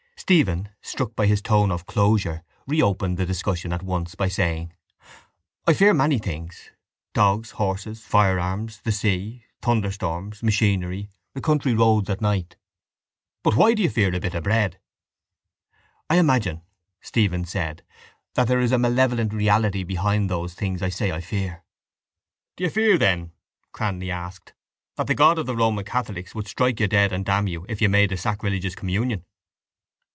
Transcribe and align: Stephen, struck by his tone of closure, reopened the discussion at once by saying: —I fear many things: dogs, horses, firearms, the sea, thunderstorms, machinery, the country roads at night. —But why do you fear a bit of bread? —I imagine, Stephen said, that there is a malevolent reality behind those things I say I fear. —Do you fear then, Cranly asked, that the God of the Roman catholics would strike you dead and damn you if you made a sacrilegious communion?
Stephen, 0.17 0.69
struck 0.81 1.13
by 1.15 1.25
his 1.25 1.41
tone 1.41 1.71
of 1.71 1.85
closure, 1.87 2.43
reopened 2.67 3.17
the 3.17 3.25
discussion 3.25 3.73
at 3.73 3.81
once 3.83 4.13
by 4.15 4.27
saying: 4.29 4.71
—I 5.67 5.73
fear 5.73 5.93
many 5.95 6.19
things: 6.19 6.69
dogs, 7.13 7.51
horses, 7.51 7.99
firearms, 8.05 8.79
the 8.83 8.91
sea, 8.91 9.43
thunderstorms, 9.63 10.41
machinery, 10.43 11.09
the 11.33 11.41
country 11.41 11.73
roads 11.73 12.09
at 12.09 12.21
night. 12.21 12.55
—But 13.43 13.57
why 13.57 13.73
do 13.73 13.81
you 13.81 13.89
fear 13.89 14.13
a 14.13 14.19
bit 14.21 14.35
of 14.35 14.43
bread? 14.43 14.79
—I 16.09 16.17
imagine, 16.19 16.61
Stephen 17.01 17.43
said, 17.43 17.83
that 18.35 18.47
there 18.47 18.61
is 18.61 18.71
a 18.71 18.77
malevolent 18.79 19.33
reality 19.33 19.83
behind 19.83 20.29
those 20.29 20.53
things 20.53 20.81
I 20.83 20.89
say 20.89 21.11
I 21.11 21.19
fear. 21.19 21.63
—Do 22.55 22.63
you 22.63 22.69
fear 22.69 22.97
then, 22.97 23.31
Cranly 23.73 24.11
asked, 24.11 24.53
that 24.95 25.07
the 25.07 25.15
God 25.15 25.39
of 25.39 25.47
the 25.47 25.57
Roman 25.57 25.83
catholics 25.83 26.35
would 26.35 26.47
strike 26.47 26.79
you 26.79 26.87
dead 26.87 27.11
and 27.11 27.25
damn 27.25 27.47
you 27.47 27.65
if 27.67 27.81
you 27.81 27.89
made 27.89 28.11
a 28.13 28.17
sacrilegious 28.17 28.75
communion? 28.75 29.25